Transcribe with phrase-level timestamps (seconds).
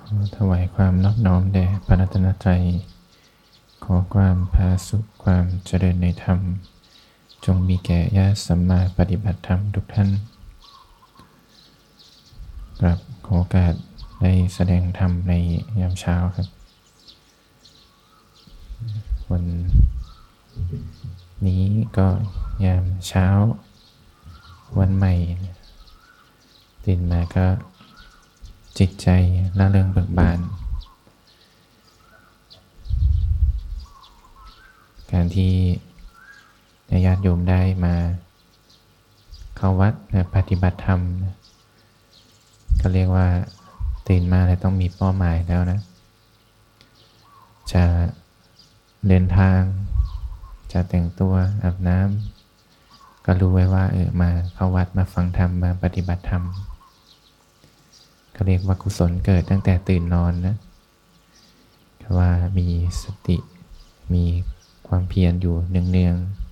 [0.00, 2.62] ขอถวายความนอบน้อมแด่พระรัตนตรัย
[3.84, 6.38] ขอความพาสุขความเจริญในธรรม
[7.44, 10.08] จงมีแก่ญาติสัมมาปฏิบัติธรรมทุกท่าน
[12.80, 13.74] กรับขอโอกาส
[14.22, 15.32] ได้แสดงธรรมใน
[15.80, 16.48] ยามเช้าครับ
[19.30, 19.44] วัน
[21.46, 21.64] นี้
[21.98, 22.08] ก็
[22.64, 23.26] ยามเช้า
[24.78, 25.14] วันใหม่
[26.84, 27.46] ตื่นมาก็
[28.78, 29.08] จิตใจ
[29.58, 30.38] ละเริงเบิกบาน
[35.12, 35.52] การที่
[37.06, 37.94] ญาติโยมได้มา
[39.56, 41.34] เข้าวัดนะปฏิบัติธรรมนะ
[42.80, 43.26] ก็เรียกว่า
[44.08, 45.80] ตื่นมาแล้วต้องมีเป้าหมายแล้วนะ
[47.72, 47.84] จะ
[49.08, 49.60] เดินทาง
[50.72, 51.34] จะแต่งตัว
[51.64, 56.42] อาบน้ำก็รู้ไว้ว่าเออมาเข้าวัดมาฟังธรรมมาปฏิบัติธรรม
[58.32, 60.56] เขาเรียกว่ากุศลเกิดตั้งแต่ตื่นนอนนะ
[62.18, 62.68] ว่ามี
[63.02, 63.36] สติ
[64.14, 64.24] มี
[64.88, 66.42] ความเพียรอยู่เนืองๆ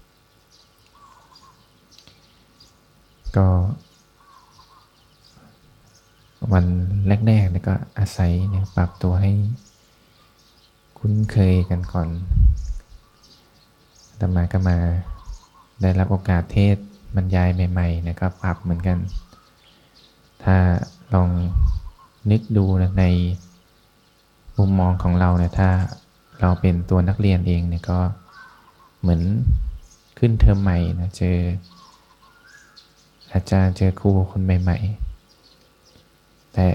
[3.36, 3.48] ก็
[6.52, 6.66] วัน
[7.26, 9.32] แรกๆนี่ยก็อาศัยเนี่ยปรับตัวให้
[10.98, 12.08] คุ้นเคยกันก่อน
[14.18, 14.76] ต่มาก็มา
[15.82, 16.76] ได้รับโอกาสเทศ
[17.16, 18.98] บรรยายใหม่ๆนี่ยก็ปรับเหมือนกัน
[20.44, 20.56] ถ้า
[21.14, 21.30] ลอง
[22.30, 23.04] นึกดูนะใน
[24.58, 25.70] มุมมองของเราเนี่ยถ้า
[26.40, 27.98] เราเป็นตัวนักเรียนเองเนี่ยก็
[29.00, 29.22] เหมือน
[30.18, 31.38] ขึ้นเทอมใหม่นะเจอ
[33.32, 34.78] อาจารย์เจอครูคนใหม่
[35.66, 36.66] ๆ แต่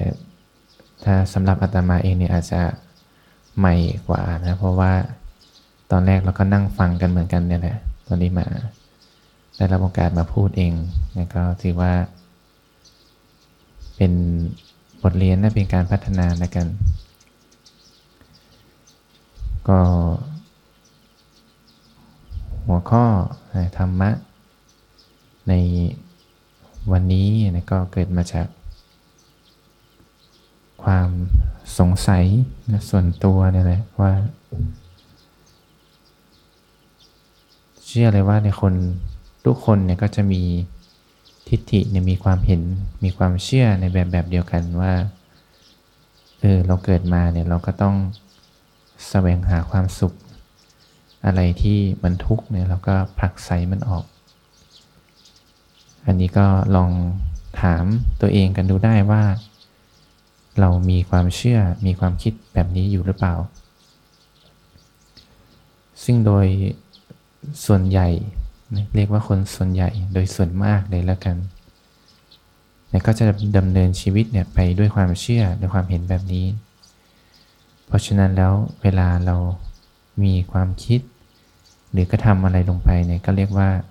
[1.03, 2.61] ถ้าสำหรับอาตมาเองเนี่ยอาจจะ
[3.57, 3.75] ใหม่
[4.07, 4.93] กว่านะเพราะว่า
[5.91, 8.45] ตอนแรกเราก็นั่งฟังกันเหมือนกันเนี่ยแหละตอนนี้มา
[9.55, 10.73] ได้รับโอกาสมาพูดเอง
[11.17, 11.93] นะก็ถือว่า
[13.95, 14.13] เป็น
[15.11, 16.67] ทเรียนนะเป็นการพัฒนาในกัน
[19.67, 19.79] ก็
[22.65, 23.05] หัวข้อ
[23.77, 24.09] ธรรมะ
[25.47, 25.53] ใน
[26.91, 28.47] วันนี้นะก็เกิดมาจาก
[30.83, 31.09] ความ
[31.79, 32.25] สงสัย
[32.71, 34.11] นะส่วนตัวนี่แหละว่า
[37.85, 38.73] เชื่อเลยว่าในคน
[39.45, 40.41] ทุกคนเนี่ยก็จะมี
[41.49, 42.61] ทิฏฐิเนี่ยมีความเห็น
[43.03, 44.93] มีความเชื่อในแบบแบบเดียวกันว่า
[46.41, 47.95] เออเราเกิดมาเนี่ยเราก็ต้อง
[49.09, 50.13] แสวงหาความสุข
[51.25, 54.05] อะไรที่มันทุกข์เนี่ยเราก็ผลักไสมันออก
[56.05, 56.91] อันนี้ก็ลอง
[57.61, 57.85] ถาม
[58.21, 59.23] ตัวเองกันดูได้ว่า
[60.59, 63.35] เรามีความเชื่อมีความคิดแบบนี้อยู่หรือเปล่า
[66.03, 66.45] ซึ่งโดย
[67.65, 68.07] ส่วนใหญ่
[68.95, 71.37] เรียกว่าคนส่วนใหญ่โดยส่วนมากเลยแล้วกัน
[72.89, 73.25] เนี่ยก็จะ
[73.57, 76.45] ดำเนินชีวิตเนี่ยไปด้วยความเชื่อด้วยความเห็นแบบนี้
[77.85, 79.35] เพราะฉะนั้นแล้วเวลาเรา
[80.23, 81.01] มีความคิด
[81.91, 83.83] หรือกระทำอะไรลงไปเนี่ยก็เรียกว่าส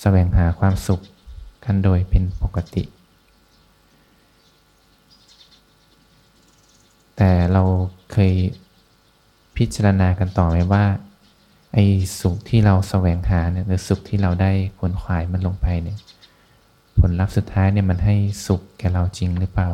[0.00, 1.00] แสวงหาความสุข
[1.64, 2.84] กันโดยเป็นปกติ
[7.16, 7.62] แต่เรา
[8.12, 8.32] เคย
[9.56, 10.84] พิจารณากันต่อไหมว่า
[11.74, 11.84] ไอ้
[12.20, 15.98] สุขที่เราแสวงหาเนี่ยหรือสุขที่เราได้ขวนขวายมันลงไปเนี่ย
[16.98, 18.14] ผลลัพธ์สุดท้ายเนี่ยมันให้
[18.46, 19.68] สุขแก่เราจริงหรือเปล่า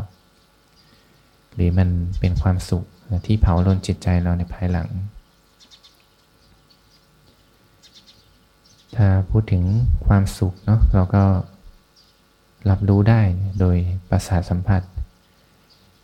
[1.54, 1.88] หรือมัน
[2.20, 2.84] เป็นความสุข
[3.26, 4.88] ที่เผาลนจิตใจเราในภายหลัง
[8.96, 9.64] ถ้าพูดถึง
[10.06, 11.24] ความสุขเนาะเราก็
[12.70, 13.20] รับรู้ได้
[13.60, 13.76] โดย
[14.08, 14.82] ประสาทสัมผัส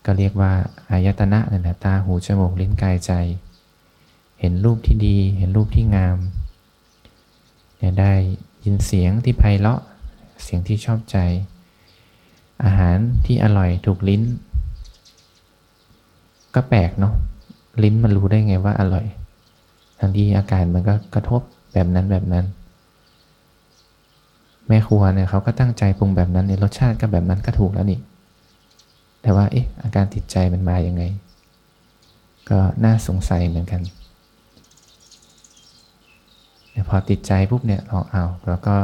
[0.04, 0.52] ก็เรียกว่า
[0.90, 3.12] อายตนะนั่นแหละตาหูจมูกลิ้นกายใจ
[4.40, 6.18] เห็นรูปที่ดี เห็นรูปที่งาม
[8.00, 8.12] ได้
[8.64, 9.80] ยินเสียงที่ไพเราะ
[10.42, 11.16] เสียงที่ชอบใจ
[12.64, 12.96] อาหาร
[13.26, 14.22] ที่อร่อยถูกลิ้น
[16.54, 17.14] ก็แปลกเนาะ
[17.82, 19.06] ลิ้นมันรู้ได้ไงว่าอร่อย
[19.98, 21.40] ทั้งที่อาการมันก็กระทบ
[21.72, 22.44] แบบนั้นแบบนั้น
[24.66, 27.98] แม่ครัวเนี่ยเขาก็ตั้งใจปรุงแบบนั้นในรสชาติก็แบบนั้นก็ถูกแล้วนี่
[29.22, 31.02] แต่ว่าเอ๊ะอาการติดใจมันมาอย่างไง
[32.50, 33.80] ก็น่าสงสัยเหมือนกัน
[36.90, 38.76] พอติดใจปุ๊บเนี่ยเราเอาแล้วก็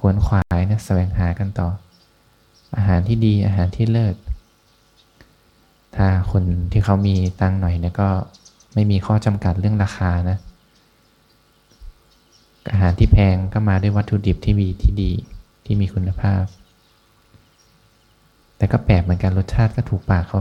[0.00, 1.68] ควนขวายนะแสวงหากันต่อ
[2.76, 4.16] อาหารที่ดีอาหารที่เลิศ
[5.96, 6.42] ถ้าคน
[6.72, 8.08] ที่เขามีตังหน่อยเนี่ยก็
[8.74, 10.38] ไม่มีข้อจำกัดเรื่องราคานะ
[12.72, 15.12] อาหารที่แพงก็มาด้วยวัตถุดิบที่มีที่ดี
[15.64, 16.44] ที่มีคุณภาพ
[18.56, 20.40] แต่ก็แปลกเหมือนกันรสชาติก็ถูกปากเขา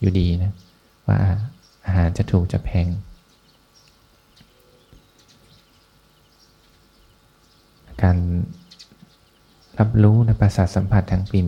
[0.00, 0.52] อยู่ดีนะ
[1.06, 1.16] ว่า
[1.86, 2.86] อาหารจะถูกจะแพง
[8.02, 8.16] การ
[9.78, 11.46] รับรู้ในประสาทสัมผัสทางกลิ่น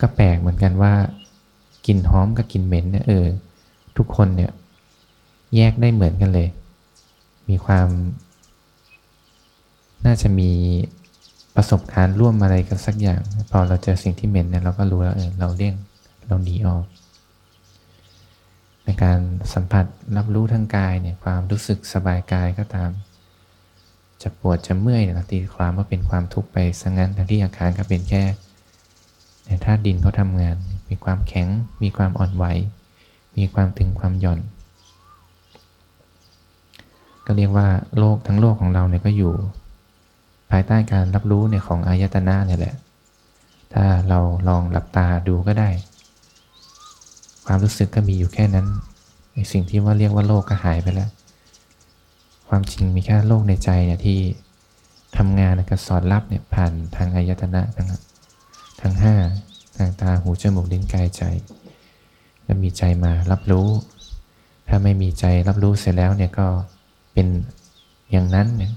[0.00, 0.94] ก็แปลกเหมือนกันว่า
[1.86, 3.26] กลิ่นหอมกับกลิ่นเหม็นเนี่ยเออ
[3.96, 4.50] ทุกคนเนี่ย
[5.56, 6.48] แยกได้เหมือนกันเลย
[7.48, 7.88] มีความ
[10.06, 10.50] น่าจะมี
[11.56, 13.20] ประสบการณ์ร่วมอะไรกันสักอย่าง
[13.50, 15.74] พอเราเจอสิ่งที่เหม็นเนี่ยเราก็รู้แล้วเออเราเลี่ยง
[16.26, 16.84] เราหนีออก
[18.84, 19.18] ในการ
[19.54, 22.90] สัมผัสรับรู้ทางกายเนี่ยความรู้สึกสบายกายก็ตาม
[24.22, 28.22] จะปวดจะเมื่อยเนี่ยตีความว่าเป็นความทุกข์ไปซะงั้นทั้งที่อาการก็เป็นแค่
[29.64, 30.56] ธาตุดินเขาทำงาน
[30.88, 31.48] มีความแข็ง
[31.82, 32.44] มีความอ่อนไหว
[33.36, 34.40] มีความตึงความหย่อน
[37.26, 37.68] ก็เรียกว่า
[37.98, 39.32] โลกทั้งโลกของเราเนี่ยก็อยู่
[40.50, 42.74] ภายใต้การรับรู้เนี่ยของอายตนะเนี่ยแหละ
[43.74, 45.70] ถ้าเราลองหลับตาดูก็ได้
[47.46, 48.66] ความรู้สึกก็มีอยู่แค่นั้น
[49.52, 51.10] สิ่งที่ว่าเรียกว่าโลกก็หายไปแล้ว
[52.50, 54.18] ความจริงมีแค่โลกในใจเนี่ยที่
[55.16, 57.88] ทำงานกับสอนรับเนี่ยผ่านทางอายตนะทั้ง
[58.80, 59.14] ทั้งห้า
[59.76, 61.22] ทางตาหูจมูกลิ้นกายใจ
[62.44, 63.68] แล้วมีใจมารับรู้
[64.68, 66.46] ถ้าไม่มีใจรับรู้เสร็จแล้วเนี่ยก็
[67.12, 67.26] เป็น
[68.10, 68.72] อย่างนั้นเนี่ย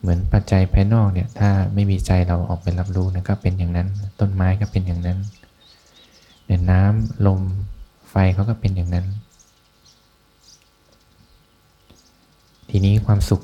[0.00, 3.88] เหมือนปัจจัยภายนอกเนี่ยถ้าไม่มีใจเราออกไปรับรู้นะก็เป็นอย่างนั้น
[4.20, 5.18] ต้นไม้ก็เป็นอย่างนั้น
[6.46, 7.40] เนี่ยน้ำลม
[8.10, 9.06] ไฟเขาก็เป็นอย่างนั้น
[12.70, 13.42] ทีนี้ความสุข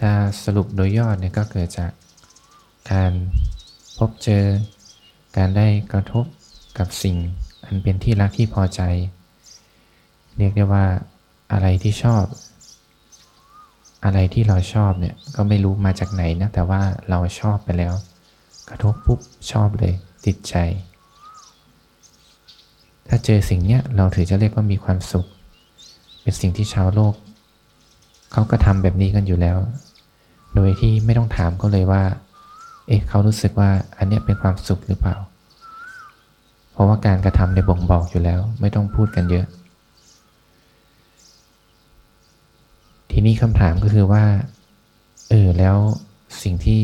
[0.00, 0.12] ถ้า
[0.44, 1.90] สรุปโดยยอดเนี่ยก็เกิดจาก
[2.92, 3.12] การ
[3.98, 4.44] พบเจอ
[5.36, 6.24] การได้กระทบ
[6.78, 7.16] กับสิ่ง
[7.64, 8.80] อันเป็นที่รักที่พอใจ
[10.38, 10.84] เรียกได้ว่า
[11.52, 12.24] อะไรที่ชอบ
[14.04, 17.94] อะไรที่เราชอบเนี่ยก็ไม่รู้มาจากไหนนะแต่ว่าเราชอบไปแล้ว
[18.68, 19.20] กระทบปุ๊บ
[19.52, 19.94] ชอบเลย
[20.26, 20.54] ติดใจ
[23.08, 25.26] ถ้าเจอสิ่งเนี้ยเราถือจะเรียกว่ามีความสุข
[26.22, 27.14] เป็นสิ่งที่ชาวโลก
[28.38, 29.58] เขาก็ทำแบบนี้กันอยู่แล้ว
[30.54, 32.02] โดยที่ไม่ต้องถามเขาเลยว่า
[32.86, 35.16] เอ๊ะเขารู้สึกว่าอันเนี้ยเป็นความสุขหรือเปล่า
[36.72, 39.46] เพราะว่าการกระทำในบ่งบอกอยู่แล้ว ไม่ต้องพูดกันเยอะ
[43.10, 44.24] ทีนี้คำถามก็คือว่า
[45.28, 45.76] เออแล้ว
[46.42, 46.82] สิ่งที่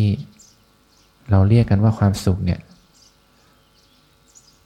[1.30, 2.60] เราเรียกกันว่าความสุขเนี่ย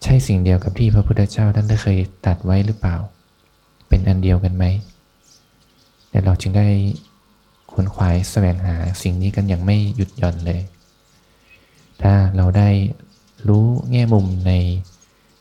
[0.03, 2.97] ใช่สิ่งเดียวกับที่พระพุทธเจ้าท่านได้เคยตัดไว้หรือเปล่า
[3.89, 4.67] เป็นอันเดียวกันไหม
[6.17, 6.69] เดี๋ยวเราจึงได้
[7.71, 10.61] ขวนขวายแสวงหาสิ่งนี้กันอย่างไม่หยุดหย่อนเลย
[12.03, 12.71] ถ้าเราได้
[13.49, 14.53] รู้แง่มุมใน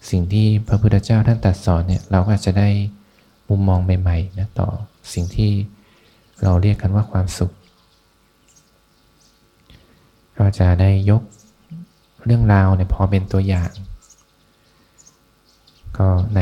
[0.10, 2.70] สิ่งที่พระพุทธเจ้าท่านตรัสสอนเนี่ยเราก็อาจจะได้
[3.50, 4.70] มุมมองใหม่ๆนะต่อ
[5.14, 5.52] สิ่งที่
[6.42, 7.52] เราเรียกกันว่าความสุข
[10.38, 11.22] ก็จะได้ยก
[12.26, 13.72] เรื่องราวเนี่ยพอเป็นตัวอย่าง
[15.98, 16.42] ก็ใน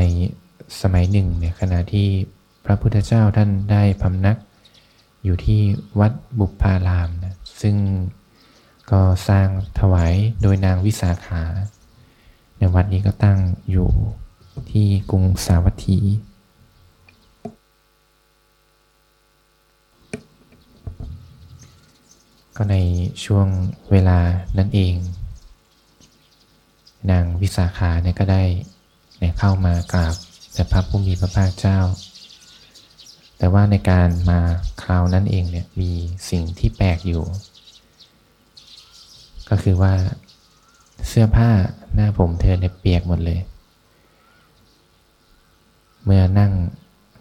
[0.82, 2.10] สมัยหนึ่งเนี่ยขณะที่
[2.66, 4.38] พระพุทธเจ้าท่านได้พำนัก
[5.24, 5.62] อยู่ที่
[6.00, 7.76] วัดบุพารามนะซึ่ง
[8.92, 9.48] ก็สร้าง
[9.80, 11.44] ถวายโดยนางวิสาขา
[12.58, 13.40] ในวัดนี้ก็ตั้ง
[13.72, 13.90] อยู่
[14.72, 16.00] ที่กรุงสาวัตถี
[22.56, 22.76] ก็ใน
[23.26, 23.48] ช่วง
[23.92, 24.20] เวลา
[24.58, 24.96] นั้นเอง
[27.12, 28.44] นางวิสาขาเนี่ยก็ได้
[29.20, 30.16] เนี่ยเข้ามากราบ
[30.54, 31.80] แต่พระผู้มีพระภาคเจ้า
[33.44, 34.40] แต่ว่าในการมา
[34.82, 35.92] คราวนั้นเองเนี่ยมี
[36.30, 37.24] สิ่งที่แปลกอยู่
[39.50, 39.94] ก็คือว่า
[41.08, 41.50] เสื้อผ้า
[41.94, 43.40] หน้าผมเธอเนี่ยเปียกหมดเลย
[46.04, 46.52] เมื่อนั่ง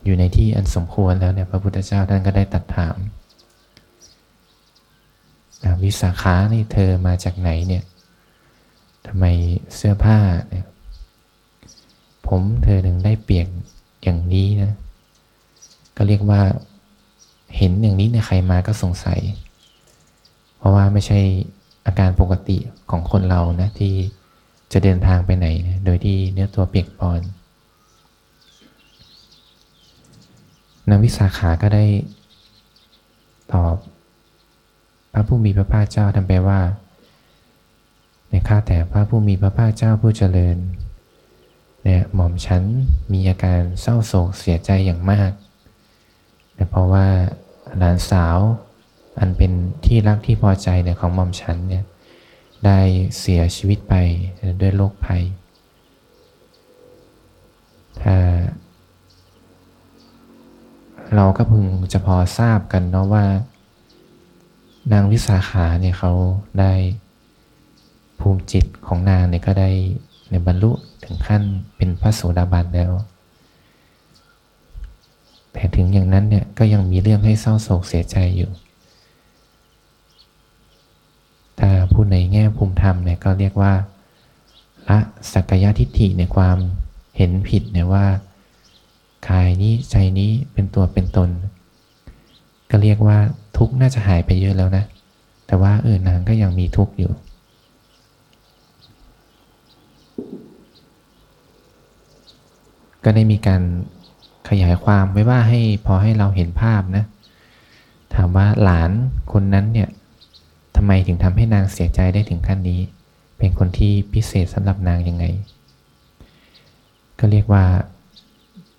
[0.04, 2.96] อยู่ในที่อันสมควรแล้วเนี่ยพระพุทธเจ้าท่านก็ได้ตัดถาม
[5.82, 7.82] วิสาขานี่เธอมาจากไหนเนี่ย
[9.06, 9.24] ทำไม
[9.76, 10.64] เสื้อผ้าเนี่ย
[12.28, 13.46] ผมเธอถึงได้เปียก
[14.02, 14.72] อย่างนี้นะ
[15.96, 16.40] ก็เรียกว่า
[17.56, 19.20] เห็นอย่างนี้เนี่ยใครมาก็สงสัย
[20.56, 21.20] เพราะว่าไม่ใช่
[21.86, 22.58] อาการปกติ
[22.90, 23.94] ของคนเรานะที่
[24.72, 27.20] จะเดินทางไปไหนนะโดยที่เนื้อตัวเปียกปอน
[30.88, 31.84] นางวิสาขาก็ได้
[33.52, 33.74] ตอบ
[35.12, 36.60] พระผู้มีพระภาคเจ้าทำไปว่า
[38.30, 40.56] ในข้าแต่พระผู้มีพระภาคเจ้าผู้เจริญ
[41.82, 42.62] เนี่ยหม่อมฉัน
[43.12, 45.32] มีอาการเศร้าโศกเสียใจอย่างมาก
[46.62, 47.06] แต่เพราะว่า
[47.78, 48.38] หลานสาว
[49.18, 49.52] อันเป็น
[49.84, 51.84] ที่รักที่พอใจเนี่ยของหม่อมฉันเนี่ย
[52.66, 52.78] ได้
[53.18, 53.94] เสียชีวิตไป
[54.60, 55.22] ด้วยโรคภัย
[58.02, 58.16] ถ้า
[61.14, 63.26] เราก็พึงจะพอทราบกันเนาะว่า
[64.92, 66.12] นางวิสาขาเนี่ยเขา
[66.60, 66.72] ได้
[68.20, 69.70] ภูมิจิตของนางเนี่ยก็ได้
[70.30, 70.72] ในบรรลุ
[71.04, 71.42] ถึงขั้น
[71.76, 72.92] เป็นพระโสดาบันแล้ว
[75.52, 78.50] แต่ถึงอย่างนั้นเนี่ยก็ยังมีเรื่องให้เศร้าโศกเสียใจอยู่
[81.58, 83.72] ถ้าพูดในแง่ภูมิธรรมเนี่ยก็เรียกว่า
[84.88, 84.98] ละ
[85.32, 86.56] สักกายทิฏฐิในความ
[87.16, 88.06] เห็นผิดเนี่ยว่า
[89.28, 91.30] กายนี้ใจนี้เป็นตัวเป็นตน
[92.70, 93.18] ก็เรียกว่า
[93.56, 94.84] ทุกน่าจะหายไปเยอะแล้วนะ
[95.46, 97.12] แต่ว่าเออนางก็ยังมีทุกข์อยู่
[103.04, 103.62] ก็ได้มีการ
[104.48, 107.04] ขยายความไว้ว่าให้พอให้เราเห็นภาพนะ
[108.14, 108.90] ถามว่าหลาน
[109.32, 109.88] คนนั้นเนี่ย
[110.76, 112.80] ทำไมถึงทำให้นางเสียใจได้ถึงขั้นนี้
[113.38, 115.24] เป็นคนที่พิเศษสำหรับนางยังไง
[117.18, 117.64] ก็เรียกว่า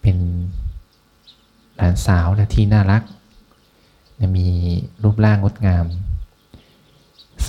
[0.01, 0.17] เป็น
[1.77, 3.03] หลานสาวนะที่น่ารัก
[4.37, 4.47] มี
[5.03, 5.85] รูปร่างงดงาม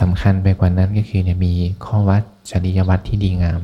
[0.00, 1.52] สำคัญไปกว่านั้นก็คือเนี่ยมี
[1.84, 3.60] ข้อวัดจริยวัตรที่ดีงาม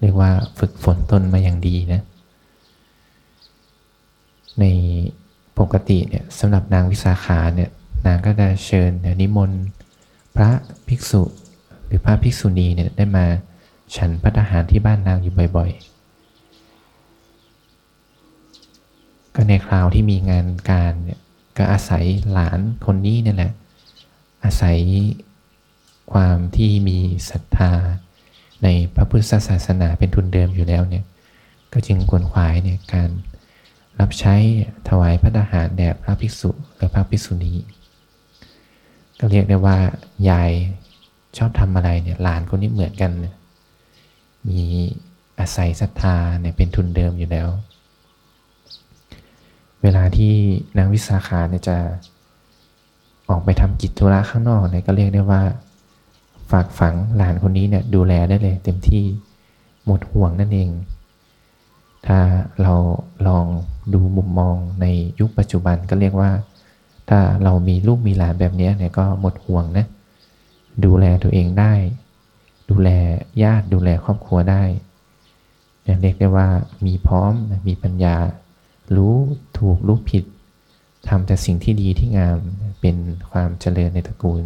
[0.00, 2.02] เรียกว่าฝึกฝนตนมาอย่างดีนะ
[4.60, 4.64] ใน
[5.58, 7.70] ปกติเนี่ยสำหรับนางวิสาขาเนี่ย
[8.06, 9.62] นางก็จะเชิญนิมนต์
[10.36, 10.50] พระ
[10.88, 11.22] ภิกษุ
[11.86, 13.26] หรือพระภิกษุณีเนี่ยได้มา
[13.96, 15.82] ฉันพัฒหารที่บ้านนางอยู่บ่อยๆ
[19.34, 21.20] ก็ในคราวที่มีงานการเนี่ย
[21.56, 23.52] ก็อาศัยหลานคนนี้เนี่ยแหละ
[24.44, 24.76] อาศัย
[26.12, 26.98] ความที่มี
[27.30, 27.72] ศรัทธา
[28.62, 31.04] ในพระพุทธศาสนาเป็นทุนเดิมอยู่แล้วเนี่ย
[31.72, 33.10] ก็จึงกวนขวายเนี่ยการ
[34.00, 34.34] รับใช้
[34.88, 37.52] ถวายพระทหารแด่พระภิกษุหรือพระภิกษุณี
[39.18, 39.76] ก็เรียกได้ว่า
[40.28, 40.50] ยาย
[41.36, 43.34] ชอบทำอะไรเนี่ยหลานคนนี้เหมือนกันเนี่ย
[44.48, 44.62] มี
[45.38, 47.48] อาศัยศรัทธาเนี่ยเป็นทุนเดิมอยู่แล้ว
[49.82, 50.34] เวลาที่
[50.78, 51.76] นางวิสาขาเนี่ยจะ
[53.28, 55.42] ออกไปทำกิจธุระข้างนอกเนี่ยก็เรียกได้ว่า
[56.50, 59.04] ฝากฝังหลานคนนี้เนี่ยดูแลได้เลยเต็มที่
[59.86, 60.70] หมดห่วงนั่นเอง
[62.06, 62.18] ถ้า
[62.62, 62.74] เรา
[63.28, 63.46] ลอง
[63.94, 64.86] ดูมุมมองใน
[65.20, 66.30] ยุคปัจจุบันก็เรียกว่า
[67.08, 69.86] ถ้าเรามีลูกมีหลานแบบนี้เนี่ยก็หมดห่วงนะ
[70.84, 71.72] ดูแลตัวเองได้
[72.70, 72.90] ดูแล
[73.42, 74.62] ญาติดูแลครอบครัวได้
[76.00, 76.48] เรียกได้ว่า
[76.86, 77.32] มีพร้อม
[77.68, 78.16] มีปัญญา
[78.96, 79.14] รู้
[79.58, 80.24] ถูกรู้ผิด
[81.08, 82.38] ทำแต่สิ่งที่ดีที่งาม
[82.80, 82.96] เป็น
[83.30, 84.42] ความเจริญในตระกูล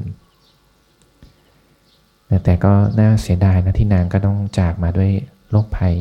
[2.44, 5.10] แต่ก็น่าเสียดายนะที่นางก็ต้องจากมาด้วย
[5.50, 5.94] โรคภัย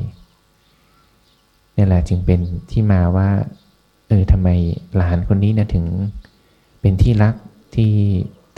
[1.75, 2.39] นี่แหละจึงเป็น
[2.71, 3.29] ที่มาว่า
[4.07, 4.49] เออทำไม
[4.95, 5.85] หลานคนนี้นะถึง
[6.81, 7.35] เป็นที่รัก
[7.75, 7.93] ที่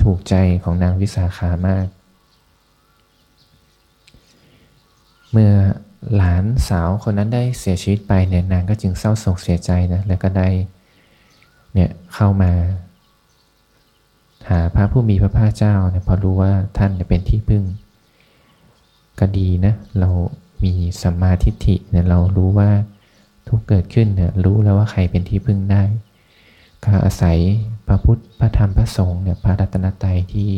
[0.02, 1.88] ถูกใจของนางวิสาขามาก
[5.32, 5.52] เมื่อ
[6.16, 10.48] หลานสาวคนนั้นได้เสียชีวิตไปเนี่ยนางก็จึงเศร้าโศกเสียใจนะแล้วก็ได้
[11.74, 12.52] เนี่ยเข้ามา
[14.50, 17.64] หาพระผู้มีพระภาคเจ้าเนี่ยพอรู้ว่าท่านเป็นที่พึ่ง
[19.20, 20.10] ก็ดีนะ เรา
[20.64, 22.70] มีสัมมาทิฏฐิเนี่ยเรารู้ว่า
[23.48, 25.84] ทุกเกิดขึ้นเนี่ยรู้แล้วว่าใครเป็นที่พึ่งได้
[26.84, 27.38] ก็อาศัย
[27.88, 30.50] พระพุทธพระธรรมพระสงฆ์เนี่ยพระรัตนตรัยที่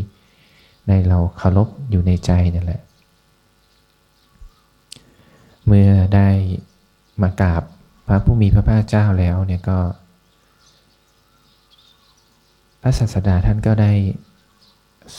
[0.87, 2.81] ในเราเคารพอยู่ในใจนี่แหละ
[5.65, 6.29] เมื่อได้
[7.21, 7.63] มากราบ
[8.07, 9.79] พระผู้มีพระภาคเจ้าแล้วเนี่ยก็
[12.81, 13.93] พระศาสดาท่านก็ได้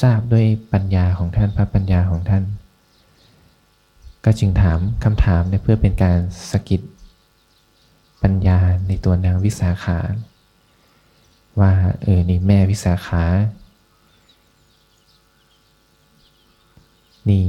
[0.01, 2.45] ทราบด้วยปัญญาของท่านพระปัญญาของท่าน
[4.25, 6.19] ก็จึงถามคำถามเพื่อเป็นการ
[6.51, 6.81] สกิด
[8.27, 9.99] ปัญญาในตัวนางวิสาขา
[11.61, 13.25] ว่าเออนี่แม่วิสาขา
[17.29, 17.45] นี่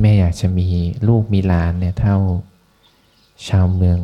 [0.00, 0.68] แม่อยากจะมี
[1.08, 2.16] ลูกมีหลานเนี่ยเท่า
[3.48, 3.98] ชาวเมือง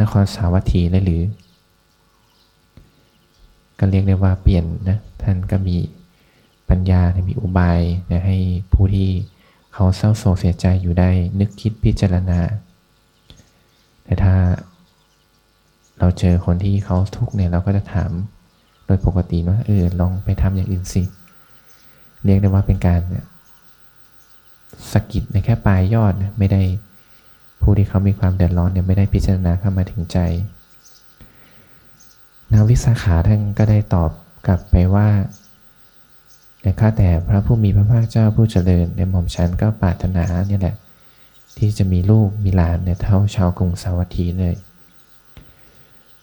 [0.00, 1.22] นครสาวัตถีเลยหรือ
[3.78, 5.76] ก็เรียกได้ว่าเปลี่ยนนะท่านก็มี
[6.68, 8.38] ปัญญามีอุบายนะให้
[8.72, 9.10] ผู้ที่
[9.72, 12.40] เขาเศร้าโศกเสียใจอยู่ได้นึกคิดพิจารณา
[14.10, 14.36] แต่ถ้า
[15.98, 18.10] เราเจอคนที่เขาทุกข์เนี่ยเราก็จะถาม
[18.86, 21.02] โดยปกติว่าเออลองไปทำอย่างอื่นสิ
[22.24, 23.00] เรียกได้ว่าเป็นการ
[24.92, 26.62] สกิดในแค่ปลายยอดไม่ได้
[27.62, 30.18] ผู้ที่เขามีความเดือดร้อนเนี่ยไม่ได้พิจารณาเข้ามาถึงใจ
[32.52, 34.10] นาวิสาขาท่านก็ได้ตอบ
[34.46, 35.08] กลับไปว่า
[36.60, 40.76] แต่ข้าแต่พระผู้มีพระภาคเจ้าผู้เจริญในหม่อมฉันก็ปรารถนาเนี่ยแหละ
[41.58, 44.54] ที่จะมีลูกมีหลานเนี่ยเท่าชาวกรุงสาวัตถีเลย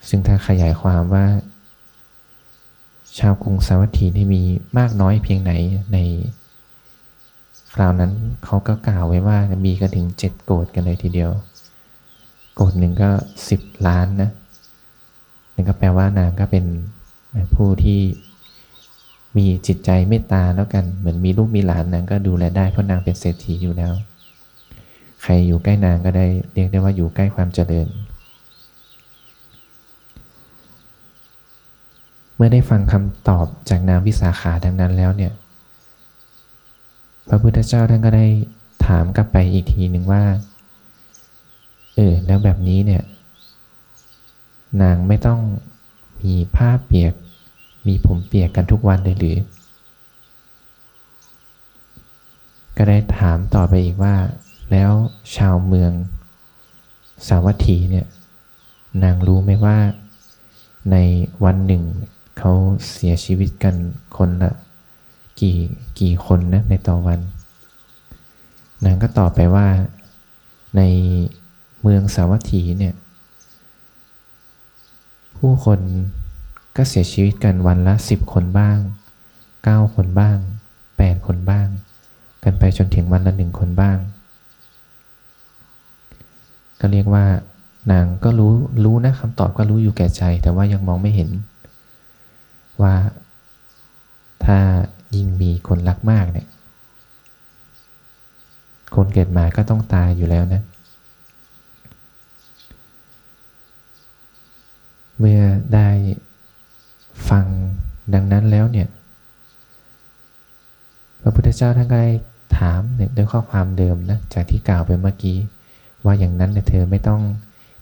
[0.09, 1.25] ซึ่งถ้าขยายความว่า
[3.19, 4.41] ชาวกรุงสาวัตถีที่มี
[4.77, 5.53] มากน้อยเพียงไหน
[5.93, 5.97] ใน
[7.73, 8.11] คราวนั้น
[8.43, 11.31] เขาก็กล่าวไว้ว่ามีกันถึงเจ็ดโกดกันเลยทีเดียว
[12.55, 13.09] โกดหนึ่งก็
[13.49, 14.29] สิบล้านนะ
[15.53, 16.65] นั่นก็แปลว่านางก็เป็น
[17.55, 18.01] ผู้ที่
[19.37, 23.93] มีจิตใจเมตตาแล้วกัน เหมือนมีลูกมีหลานนางก็ดูแลได้เพราะนางเป็นเศรษฐีอยู่แล้ว
[25.21, 27.87] ใครอยู่ใกล้นางก็ได้เรียกได้ว่าอยู่ใกล้ความเจริญ
[32.35, 35.31] เมื่อได้ฟังคำตอบจากนางวิสาขาดังนั้นแล้วเนี่ย
[37.27, 38.25] พระพุทธเจ้าท่านก็ได้
[38.85, 40.23] ถามกลับไปอีกทีหนึ่งว่า
[41.95, 43.03] เออ แล้วแบบนี้เนี่ย
[44.81, 45.39] นางไม่ต้อง
[46.23, 47.13] มีผ้าเปียก
[47.87, 49.37] มีผมเปียกกันทุกวันเลยหรือ
[52.77, 54.15] ก็ได้ถามต่อไปอีกว่า
[54.71, 54.91] แล้ว
[55.35, 55.91] ชาวเมือง
[57.27, 58.07] สาวัตถีเนี่ย
[59.03, 59.77] นางรู้ไหมว่า
[60.91, 60.95] ใน
[61.43, 61.83] วันหนึ่ง
[62.37, 62.51] เขา
[62.91, 63.75] เสียชีวิตกัน
[64.17, 64.51] คนละ
[65.39, 65.57] กี่
[65.99, 67.19] กี่คนนะในต่อวัน
[68.85, 69.67] นางก็ตอบไปว่า
[70.77, 70.81] ใน
[71.81, 72.93] เมืองสาวัตถีเนี่ย
[75.37, 75.79] ผู้คน
[76.77, 78.79] ก็เสียชีวิตกันวันละสิบคนบ้าง
[79.63, 80.37] เก้าคนบ้าง
[80.97, 81.67] แปดคนบ้าง
[82.43, 83.97] กันไปจนถึงวันละหนึ่งคนบ้าง
[86.81, 87.25] ก็เรียกว่า
[87.91, 88.53] นางก็รู้
[88.83, 91.29] รู้นะคำตอบก็รู้อยู่แก่ใจ แต่ว่ายังมองไม่เห็น
[92.81, 92.93] ว่า
[94.45, 94.57] ถ้า
[95.15, 96.47] ยิ่งมีคนรักมากเนี่ย
[98.95, 100.61] คนเกิดมาก็ต้องตายอยู่แล้วนะ
[105.19, 105.41] เมื่อ
[105.73, 105.89] ได้
[107.29, 107.45] ฟัง
[108.13, 108.87] ดังนั้นแล้วเนี่ย
[111.21, 112.11] พระพุทธเจ้าท่านก็ได้
[112.57, 115.37] ถามเนี่ยด้วยข้อความเดิมนะจากที่กล่าวไปเมื่อกี้
[116.07, 117.21] ว่าอย่างนั้นเธอไม่ต้อง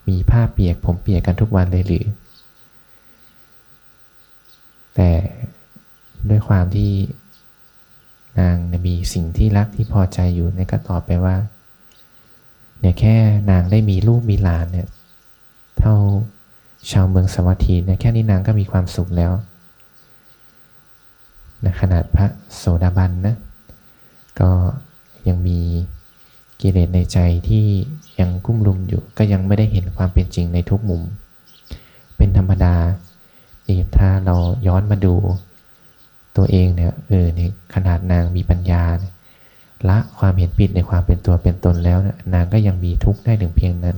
[0.08, 2.06] มีผ้าเปียก ผมเปียกกันทุกวันเลยหรือ
[4.94, 5.10] แต่
[6.30, 6.90] ด้วยความที่
[8.40, 8.56] นาง
[8.86, 11.36] มีสิ่งที่รักที่พอใจอยู่เนี่ยก็ตอบไปว่า
[12.80, 13.16] เนี่ยแค่
[13.50, 14.88] นางได้มีลูกมีหลานเนี่ย
[15.78, 15.94] เท่า
[16.90, 19.32] ชาวเมืองสวัสดีเนี่ยแค่นี้นางก็มีความสุขแล้ว
[21.64, 23.36] นะขนาดพระโสดาบันนะ
[24.40, 24.50] ก็
[25.28, 25.60] ยังมี
[26.60, 27.66] กิเลสในใจที่
[28.20, 31.02] ยังกุ้มลุมอยู่ก็ยังไม่ได้เห็นความเป็นจริงในทุกมุม
[32.16, 32.76] เป็นธรรมดา
[33.68, 34.36] นี่ถ้าเรา
[34.66, 35.14] ย้อนมาดู
[36.36, 38.84] ตัวเองเนี่ยเออเนี่ยขนาดนางมีปัญญา
[39.88, 43.96] ละความเห็นผิดในความเป็นตัวเป็นตนแล้วนะนางก็ยังมีทุกข์ได้ถึงเพียงนั้น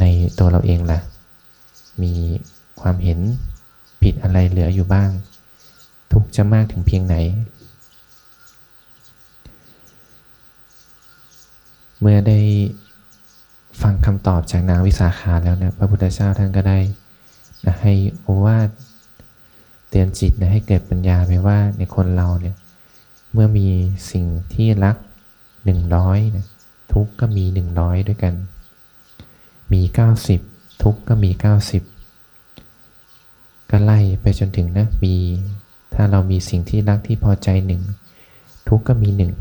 [0.00, 0.04] ใน
[0.38, 1.00] ตัวเราเองล่ะ
[2.02, 2.12] มี
[2.80, 3.18] ความเห็น
[4.02, 5.10] ผิดอะไรเหลืออยู่บ้าง
[6.12, 7.16] ทุกข์จะมากถึงเพียงไหน
[12.06, 12.40] มื่อได้
[13.82, 16.78] ฟังคำตอบจากนางวิสาขาแล้วนะพระพุทธเจ้าท่านก็ได้
[17.64, 18.68] นะให้โอวาท
[19.88, 22.56] เตือนจิตนะให้เกิดปัญญาไปว่าในคนเราเนี่ย
[23.32, 23.68] เมื่อมี
[24.10, 24.96] สิ่งที่รัก
[25.64, 26.46] หนึ่งร้อยนะ
[26.92, 28.34] ทุกก็มีหนึ่งร้อยด้วยกัน
[29.72, 30.40] มีเก้าสิบ
[30.82, 31.82] ทุกก็มีเก้าสิบ
[33.70, 35.14] ก็ไล่ไปจนถึงนะมี
[35.94, 37.82] ถ้าเรามีสิ่งที่รักที่พอใจหนึ่ง
[38.68, 39.32] ทุกก็มีหนึ่ง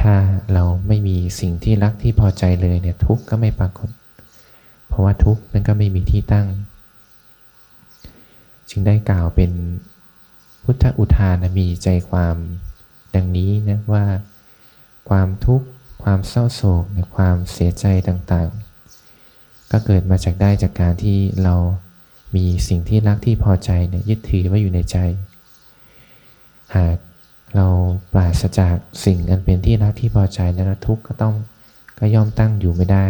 [0.00, 0.14] ถ้า
[0.52, 3.88] เราไม่มีสิ่งที่รักที่พอใจเลยเนี่ยทุกก็ไม่ปรากฏ
[4.88, 6.48] เพราะว่าทุกนั้นก็ไม่มีที่ตั้ง
[8.70, 9.52] จึงได้กล่าวเป็น
[10.62, 12.36] พุทธอุทานมีใจความ
[13.14, 14.04] ดังนี้นะว่า
[15.08, 15.66] ความทุกข์
[16.02, 16.84] ความเศร้าโศก
[17.16, 21.54] ความเสียใจต่างๆ ก็เกิดมาจากได้จากการที่เรา
[22.36, 24.96] มีสิ่งที่รักที่พอใจเนี่ยยึดถือไว้อยู่ในใจ
[26.74, 26.96] หาก
[27.56, 27.66] เรา
[28.12, 31.34] ปราศจากสิ่งอันเป็นที่รักที่พอใจแล้วทุกข์ก็ต้อง
[31.98, 33.06] ก็ย่อมตั้งอยู่ไม่ได้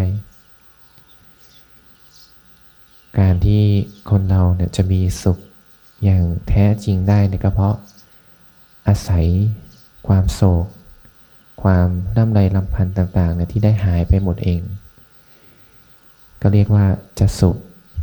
[3.19, 3.63] การที่
[4.11, 5.39] คนเราเนี่ยจะมีสุข
[6.05, 7.77] อย่างแท้จริงได้เนี่ยก็เพราะ
[8.89, 9.27] อาศัย
[10.07, 10.67] ความโศก
[11.63, 14.61] ความร่ำไรลำพันธ์ต่างๆเนี่ยที่ได้หายไปหมดเอง
[16.43, 16.85] ก็เรียกว่า
[17.19, 17.57] จะสุข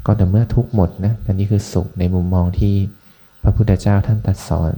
[0.06, 2.75] ก็แต่เมื่อทุกหมดนะอันนี้คือสุขในมุมมองที่
[3.41, 4.73] พระพุทธเจ้าท่านตรัสสอน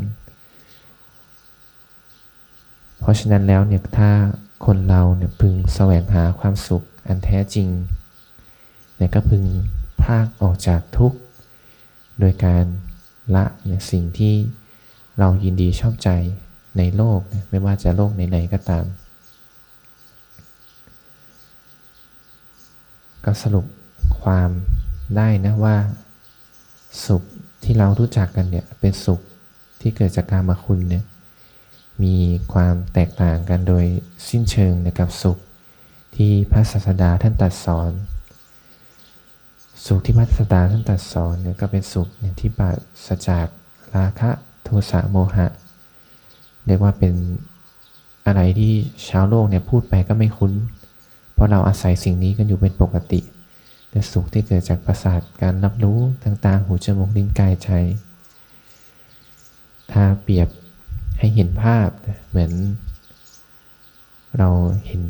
[3.01, 4.11] เพราะฉะนั้นแล้วเนี่ยถ้า
[4.65, 7.67] คนเราเนี่ยพึงแสวงหาความสุขอันแท้จริง
[8.95, 9.43] เนี่ยก็พึง
[10.03, 11.17] พากออกจากทุกข์
[12.19, 12.63] โดยการ
[13.35, 14.35] ละเนี่ยสิ่งที่
[15.19, 16.09] เรายินดีชอบใจ
[16.77, 18.85] ในโลก ไม่ว่าจะโลกไหนๆก็ตาม
[23.25, 23.65] ก็สรุป
[24.21, 24.49] ความ
[25.17, 25.75] ได้นะว่า
[27.05, 27.23] สุข
[27.63, 29.19] ที่เรารู้จักกันเนี่ยเป็นสุข
[29.81, 31.03] ที่เกิดจากการมาคุณเนี่ย
[32.03, 32.17] มี
[32.53, 33.85] ความแตกต่างกันโดย
[34.29, 35.37] สิ้นเชิงในกับสุข
[36.15, 37.91] ที่พระศาสดาท่านตรัสสอน
[39.85, 42.07] สุขที่พัฒตาสดาท่านตรัสสอนเนี่ยก็เป็นสุข
[42.39, 42.71] ที่ปรา
[43.07, 43.47] ศจาก
[43.95, 44.29] ราคะ
[44.63, 45.47] โทสะโมหะ
[46.65, 47.13] เรียกว่าเป็น
[48.25, 48.73] อะไรที่
[49.07, 50.53] ชาวโลกเนี่ยพูดไปก็ไม่คุ้น
[51.33, 53.19] เพราะเราอาศัยสิ่งนี้กันอยู่เป็นปกติ
[53.89, 57.69] แต่สุขที่เกิดจากประสาทการรับรู้ต่างๆหูจมูกลิ้นกายใจ
[59.91, 60.49] ถ้าเปรียบ
[61.21, 61.89] ให้เห็นภาพ
[62.29, 62.51] เหมือน
[64.38, 64.49] เรา
[64.88, 65.03] เห็น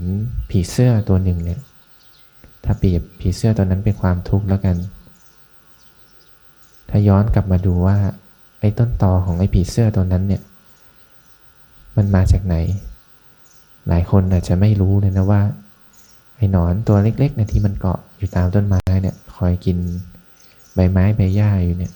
[0.49, 1.59] ผีเสื้อตัวหนึ่งเนี่ย
[2.63, 4.77] ถ้าเปรียบผีเสื้อตัวนั้นเป็นความทุกข์แล้วกัน
[6.89, 7.97] ถ้าย้อนกลับมาดูว่า
[8.59, 10.41] ไอ้ต้นตอของไอ้ผีเสื้อตัวนั้นเนี่ย
[11.97, 12.55] มันมาจากไหน
[13.87, 15.41] หลายคนอาจจะไม่รู้เลยนะว่า
[16.37, 19.77] ไอ้หนอนตัวเล็กๆเนี่ยที่มันเกาะอยู่ตามต้นไม้เนี่ย คอยกิน
[20.75, 21.91] ใบไม้ใบหญ้าอยู่เนี่ย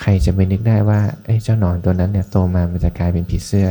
[0.00, 1.00] ใครจะไปนึกได้ว่า
[1.44, 3.68] เจ้าหนอนตัวนั้นเนี่ยโตมามันจะกลายเป็นผีเสื้อ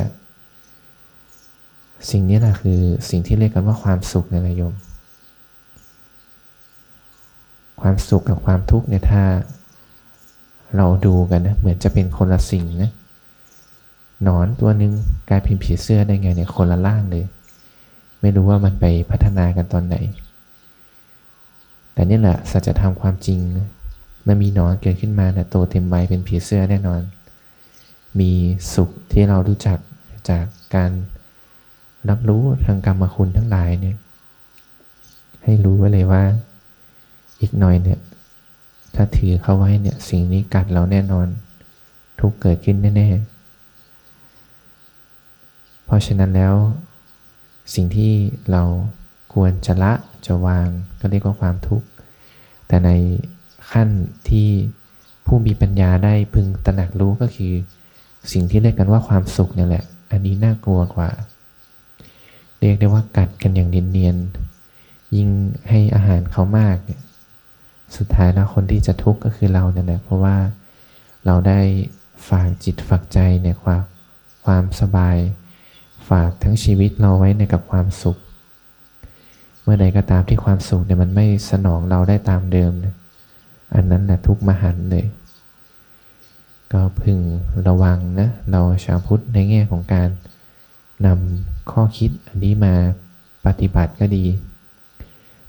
[2.11, 4.73] สิ่งนี้แหละคือสิ่งที่เรียกกันว่าความสุขในระยม
[7.81, 9.23] ความสุขกับความทุกข์เนี่ยถ้า
[10.77, 12.91] เราดูกันนะเหมือนจะเป็นคนละสิ่งนะ
[14.23, 14.91] หนอนตัวหนึ่ง
[15.29, 17.25] กลายเป็นผีเสื้อได้ไงเนี่ยคนละล่างเลย
[18.21, 19.95] ไม่รู้ว่ามันไปพัฒนากันตอนไหน
[21.93, 23.39] แต่นี่แหละสัจธรรมความจริง
[24.27, 27.01] มันมีหนอนเกิดขึ้นมาเนี่โตเต็มใบเป็นผีเสื้อแน่นอน
[28.19, 28.31] มี
[28.73, 29.77] สุขที่เรารู้จัก
[30.29, 30.91] จากการ
[32.09, 33.97] รับรู้ทางกรรมคุณทั้งหลายเนี่ย
[35.43, 36.23] ให้รู้ไว้เลยว่า
[37.41, 37.99] อีกหน่อยเนี่ย
[38.95, 41.27] ถ้าถือเข้าไว้เนี่ย สิ่งนี้กัดเราแน่นอน
[42.19, 46.55] ทุกเกิดขึ้นแน่ๆ เพราะฉะนั้นแล้ว
[47.73, 48.11] สิ่งที่
[48.51, 48.63] เรา
[49.33, 49.93] ควรจะละ
[50.25, 50.67] จะวาง
[50.99, 51.87] ก็เรียกว่าความทุกข์
[52.67, 52.89] แต่ใน
[53.71, 53.89] ขั้น
[54.29, 54.49] ที่
[55.25, 57.53] ผู้มีปัญญาได้พึงตระหนักรู้ก็คือ
[58.31, 61.09] สิ่งที่เรียกกันว่าความสุขเนี่ยแหละ อันนี้น่ากลัวกว่า
[62.59, 65.29] เรียกได้ว่ากัดกันอย่างเนียนๆยิ่ง
[65.69, 67.01] ให้อาหารเขามากเนี่ย
[67.97, 70.37] สุดท้ายแล้วคนที่จะทุกข์ก็คือเราเนี่ยแหละเพราะว่า
[71.25, 71.59] เราได้
[72.29, 73.81] ฝากจิตฝากใจเนี่ยความ
[74.45, 75.17] ความสบาย
[76.09, 78.17] ฝากทั้งชีวิตเราไว้ในกับความสุข
[79.63, 82.93] เมื่อใดก็ตามที่ความสุขเนี่ยมันไม่สนองเราได้ตามเดิมนะ
[83.75, 85.05] อันนั้นแหละทุกมหันเลย
[86.73, 87.19] ก็พึง
[87.67, 90.09] ระวังนะเราชาวพุทธในแง่ของการ
[91.05, 92.73] นำข้อคิดอันนี้มา
[93.45, 94.25] ปฏิบัติก็ดี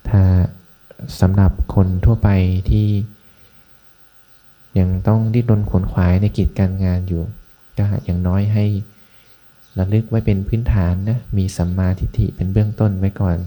[0.08, 0.22] ถ้า
[1.20, 2.28] สำหรับคนทั่วไป
[2.70, 2.88] ที่
[4.78, 7.22] ยังต้องดิ้นรนขวนขวายในกิจการงานอยู่
[7.78, 8.64] ก็อย่างน้อยให้
[9.78, 13.38] ระลึกไว้เป็นพื้นฐานนะ มีสัมมาทิฏฐิเป็นเบื้องต้นไว้ก่อน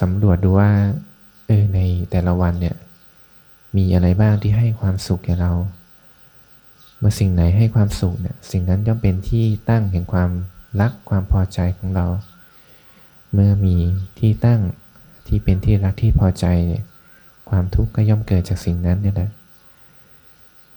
[0.00, 0.70] สำรวจดูว่า
[1.52, 2.76] ออในแต่ละวันเนี่ย
[3.76, 5.52] มีอะไรบ้างที่ให้ความสุขแก่เรา
[6.98, 10.30] เมื่อสิ่งไหนให้ความสุขเนี่ยสิ่งนั้นย่อมเป็นที่ตั้งแห่งความ
[10.80, 12.06] รักความพอใจของเรา
[13.32, 13.76] เมื่อมี
[14.18, 14.60] ที่ตั้ง
[15.26, 16.82] ที่เป็นที่รักที่พอใจเนี่ย
[17.48, 19.30] ความทุกข์ก็ย่อมเกิดจากสิ่งนั้นเนี่ยแหละ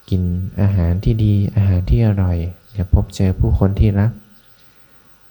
[0.10, 0.22] กิน
[0.62, 2.38] อาหารที่ดีอาหารที่อร่อย
[2.78, 4.12] จะพบเจอผู้คนที่รัก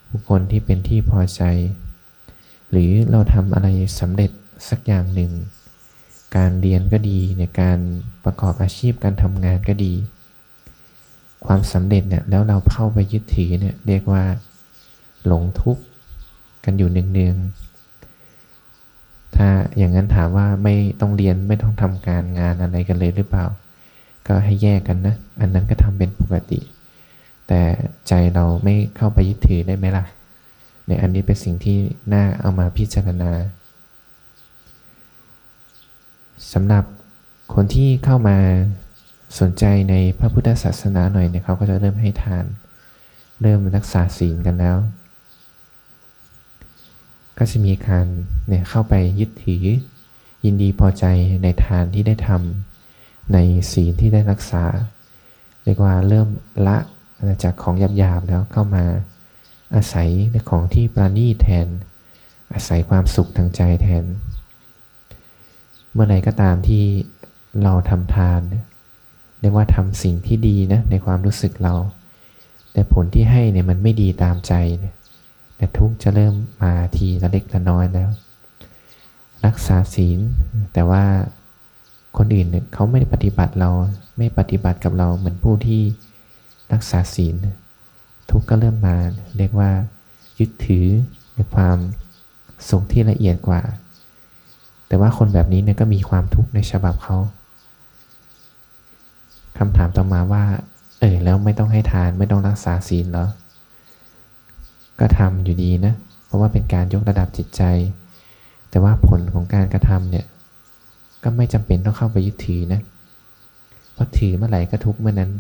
[0.09, 1.43] ผู้คนที่เป็นที่พอใจ
[2.71, 3.69] หรือเราทำอะไร
[4.01, 4.31] สำเร็จ
[4.69, 5.33] สักอย่างหนึ่ง
[6.37, 7.79] การเรียนก็ดีในการ
[8.25, 9.93] ประกอบอาชีพการทำงานก็ดี
[11.47, 14.23] ความสำเร็จเนี่ยแล้วเราเข้าไปยึดถือเนี่ยเรียกว่า
[15.27, 15.83] หลงทุกข์
[16.65, 23.47] กันอยู่เนืองๆถ้าอย่างนั้นถามว่าไม่ต้องเรียนไม่ต้องทำการงานอะไรกันเลยหรือเปล่า
[24.27, 26.61] ก็ให้แยกกันนะ อันนั้นก็ทำเป็นปกติ
[27.49, 27.61] แต่
[28.09, 30.05] ใจเราไม่เข้าไปยึดถือได้ไหมล่ะ
[30.87, 31.79] เนี่ยอันนี้เป็นสิ่งที่
[32.13, 33.31] น่าเอามาพิจารณา
[36.53, 36.85] สำหรับ
[37.55, 38.39] คนที่เข้ามา
[39.41, 42.45] สนใจในพระพุทธศาสนาหน่อยเนี่ยเขาก็จะเริ่มให้ทาน
[43.43, 44.77] เริ่มรักษาศีลกันแล้ว
[47.39, 48.07] ก็จะมีการ
[48.49, 49.65] เนี่ยเข้าไปยึดถือ
[50.45, 51.05] ยินดีพอใจ
[51.43, 53.39] ในทานที่ได้ทำใน
[53.73, 54.65] ศีลที่ได้รักษา
[55.65, 56.29] เรียกว่าเริ่ม
[56.67, 56.79] ละ
[57.43, 58.85] จากของหยาบๆแล้วเข้ามา
[59.75, 61.67] อาศัยในของที่ปราณีแทน
[62.55, 64.05] อาศัยความสุขทางใจแทน
[65.95, 66.85] เมื่อไรก็ตามที่
[67.63, 68.41] เราทำทาน
[69.41, 71.75] เรียกว่าทำสิ่งที่ดีนะในความรู้สึกเรา
[72.73, 74.95] แต่ผลที่ให้เนี่ยมันไม่ดีตามใจเนี่ย
[75.57, 78.11] แต่ทุกจะเริ่มมาทีละเล็กละน้อยแล้ว
[79.47, 80.19] รักษาศีล
[80.73, 81.05] แต่ว่า
[82.17, 83.71] คนอื่นเนี่ยเขาไม่ได้ปฏิบัติเรา
[84.19, 85.83] ไม่ปฏิบัติกับเราเหมือนผู้ที่
[86.73, 87.35] รักษาศีล
[88.31, 88.97] ทุกก็เริ่มมา
[89.37, 89.71] เรียกว่า
[90.39, 90.87] ยึดถือ
[91.35, 91.79] ในความ
[92.69, 93.63] สุขที่ละเอียดกว่า
[94.95, 97.17] แต่ว่าคนแบบนี้เนี่ยก็มีความทุกข์ในฉบับเขา
[99.59, 100.43] คำถามต่อมาว่า
[101.01, 103.27] เออแล้วไม่ต้องให้ทานไม่ต้องรักษาศีลเหรอ
[105.01, 107.63] ก็ทำอยู่ดีนะ เพราะว่าเป็นการยกระดับจิตใจ
[108.71, 110.27] แต่ว่าผลของการกระทำเนี่ย
[111.23, 112.81] ก็ไม่จำเป็นต้องเข้าไปยึดถือนะ
[113.93, 115.31] เพราะถือเมื่อไหร่ก็ทุกเมื่อนั้น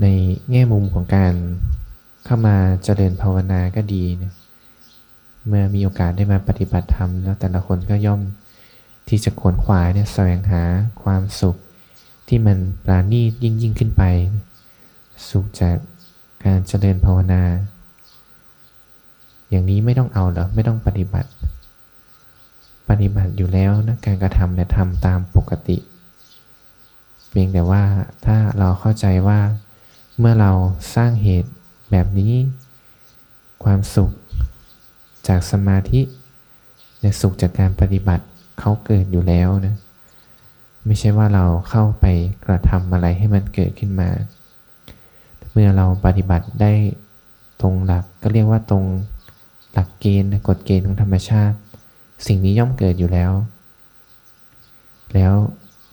[0.00, 0.06] ใน
[0.50, 1.34] แง่มุมของการ
[2.24, 4.32] เข้ามาเจริญภาวนาก็ดีนะ
[5.46, 8.20] เมื่อมีโอกาสได้มาปฏิบัติธรรม แล้วแต่ละคนก็ย่อม
[9.08, 10.62] ที่จะขวนขวายเนี่ยแสวงหา
[11.02, 11.56] ความสุข
[12.28, 14.02] ที่มันปราณีตยิ่งยิ่งขึ้นไป
[15.30, 15.76] สุขจาก
[16.44, 17.42] การเจริญภาวนา
[19.50, 21.30] อย่างนี้ไม่ต้องเอาหรอไม่ต้องปฏิบัติ
[22.88, 25.76] ปฏิบัติอยู่แล้วนะการกระทำเนี่ยทำตามปกติ
[27.28, 27.82] เพียงแต่ว่า
[28.26, 29.40] ถ้าเราเข้าใจว่า
[30.18, 30.52] เมื่อเรา
[30.94, 31.50] สร้างเหตุ
[31.90, 32.32] แบบนี้
[33.64, 34.10] ความสุข
[35.28, 36.00] จากสมาธิ
[37.00, 38.24] และสุขจากการปฏิบัติ
[38.60, 39.76] เขาเกิดอยู่แล้วนะ
[40.86, 42.04] ไม่ใช่ว่าเราเข้าไป
[42.46, 44.10] กระทำอะไรให้มันเกิดขึ้นมา
[45.50, 46.72] เมื่อเราปฏิบัติได้
[47.60, 48.84] ตรงหลักก็เรียกว่าตรง
[49.72, 51.56] หลักเกณฑ์กฎเกณฑ์ของธรรมชาติ
[52.26, 53.32] สิ่งนี้ย่อมเกิดอยู่แล้ว
[55.14, 55.32] แล้ว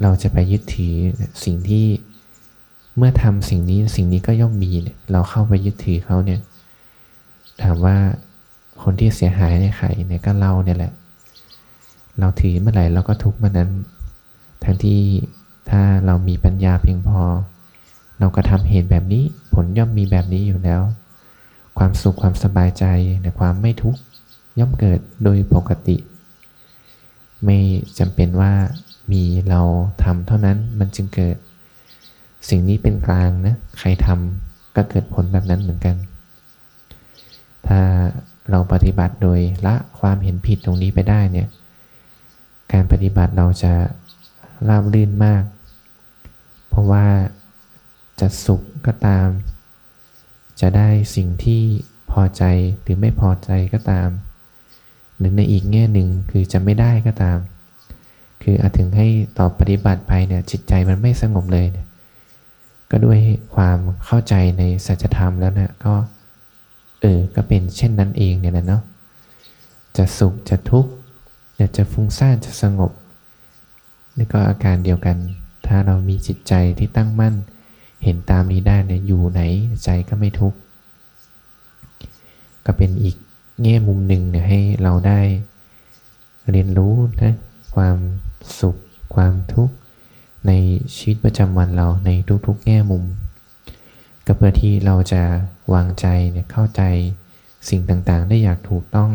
[0.02, 0.96] เราจะไปยึดถือ
[1.44, 1.86] สิ่งที่
[2.98, 6.40] เมื่อทำสิ่งนี้สิ่งนี้ก็ย่อมมีเนี่ยเราเข้าไปยึดถือเขาเนี่ย
[7.62, 7.98] ถามว่า
[8.84, 10.94] คนที่เสียหายในใครเนี่ยก็เราเนี่ยแหละ
[12.20, 13.70] เราถือเมื่อไหร่เราก็ทุกเมื่อนั้น
[14.64, 15.00] ทั้งที่
[15.70, 17.22] ถ้าเรามีปัญญาเพียงพอ
[18.20, 20.82] เราก็ทำเหตุแบบนี้ผลย่อมมีแบบนี้อยู่แล้ว
[21.78, 22.86] ความสุขความสบายใจ
[23.24, 24.00] ในความไม่ทุกข์
[24.60, 25.98] ย่อมเกิดโดยปกติ
[27.46, 27.58] ไม่
[28.00, 28.52] จำเป็นว่า
[29.12, 29.62] มีเรา
[30.04, 31.36] ทำเท่านั้นมันจึงเกิด
[32.50, 35.96] สิ่งนี้เป็นกลางนะใครทำก็เกิดผลแบบนั้นเหมือนกัน
[37.68, 37.80] ถ้า
[38.50, 41.48] เราปฏิบัติโดยละความเห็นผิดตรงนี้ไปได้เนี่ย
[42.72, 43.74] การปฏิบัติเราจะ
[44.68, 45.44] ราบรื่นมาก
[46.70, 47.06] เพราะว่า
[48.20, 49.28] จะสุขก็ตาม
[50.62, 51.62] จะได้สิ่งที่
[52.12, 52.44] พอใจ
[52.82, 54.10] หรือไม่พอใจก็ตาม
[55.18, 57.38] หรือในอีกแง่หนึ่งคือจะไม่ได้ก็ตาม
[58.44, 61.88] คืออาจถึงให้ต่อปฏิบัติไปเนี่ยจิตใจมันไม่สงบเลยเนี่ย
[62.92, 63.20] ก็ด้วย
[63.56, 65.94] ความเข้าใจในสัจธรรมแล้วเนะก็
[67.02, 68.82] เออ ก็เป็นเช่นนั้นเองเนี่ยแหละเนาะ
[69.98, 70.92] จะสุขจะทุกข์
[71.78, 72.92] จะฟุ้งซ่านจะสงบ
[74.18, 75.18] นี่ก็อาการเดียวกัน
[75.68, 77.36] ถ้าเรามีจิตใจที่ตั้งมั่น
[78.04, 79.42] เห็นตามนี้ได้เนี่ยอยู่ไหน
[79.84, 80.58] ใจก็ไม่ทุกข์
[82.66, 83.16] ก็เป็นอีก
[83.64, 85.20] แง่มุมหนึ่งเนี่ยให้เราได้
[86.52, 87.36] เรียนรู้นะ
[87.76, 87.98] ความ
[88.60, 88.76] สุข
[89.16, 89.76] ความทุกข์
[90.48, 90.52] ใน
[90.96, 92.10] ชีวิตประจำวันเราใน
[92.48, 93.04] ทุกๆแง่มุม
[94.26, 95.22] ก็เพื่อที่เราจะ
[95.74, 96.82] วางใจเนี่ยเข้าใจ
[97.70, 99.12] สิ่งต่างๆ ได้อย่างถูกต้อง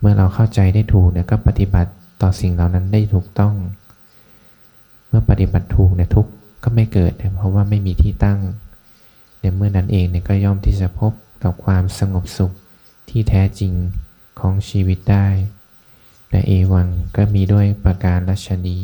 [0.00, 1.90] เมื่อเราเข้าใจได้ถูกเนี่ยก็ปฏิบัติ
[2.22, 3.54] ต่อสิ่งเหล่านั้นได้ถูกต้อง
[5.08, 6.26] เมื่อปฏิบัติถูกเนี่ยทุก
[6.62, 8.38] ก็ไม่เกิด เพราะว่าไม่มีที่ตั้ง
[9.40, 11.12] ในเมื่อนั้นเองเนี่ยก็ย่อมที่จะพบ
[11.44, 12.52] กับความสงบสุข
[13.08, 13.72] ที่แท้จริง
[14.40, 15.28] ของชีวิตได้
[16.30, 18.78] และเอวังก็มีด้วยประการลัชนี